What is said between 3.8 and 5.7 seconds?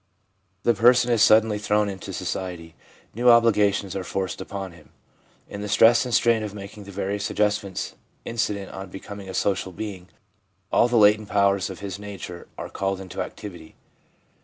are forced upon him. In the